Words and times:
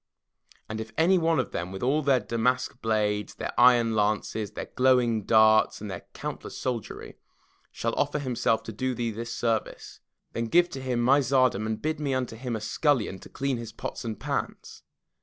And 0.67 0.81
if 0.81 0.91
any 0.97 1.19
one 1.19 1.37
of 1.39 1.51
them 1.51 1.71
with 1.71 1.83
all 1.83 2.01
their 2.01 2.19
damask 2.19 2.81
blades, 2.81 3.35
their 3.35 3.53
iron 3.55 3.95
lances, 3.95 4.53
their 4.53 4.65
glowing 4.65 5.25
darts, 5.25 5.79
and 5.79 5.91
their 5.91 6.07
countless 6.15 6.57
soldiery, 6.57 7.19
shall 7.71 7.93
offer 7.93 8.17
himself 8.17 8.63
to 8.63 8.71
do 8.73 8.95
thee 8.95 9.11
this 9.11 9.31
service, 9.31 9.99
then 10.33 10.45
give 10.45 10.69
to 10.71 10.81
him 10.81 11.01
my 11.01 11.19
tsardom 11.19 11.67
and 11.67 11.83
bid 11.83 11.99
me 11.99 12.09
be 12.13 12.15
unto 12.15 12.35
him 12.35 12.55
a 12.55 12.61
scullion, 12.61 13.19
to 13.19 13.29
clean 13.29 13.57
his 13.57 13.71
pots 13.71 14.03
and 14.03 14.19
pans. 14.19 14.81